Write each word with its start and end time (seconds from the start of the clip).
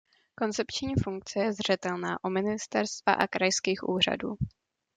Koncepční 0.35 0.93
funkce 1.03 1.39
je 1.39 1.53
zřetelná 1.53 2.17
u 2.23 2.29
ministerstva 2.29 3.13
a 3.13 3.27
krajských 3.27 3.83
úřadů. 3.83 4.35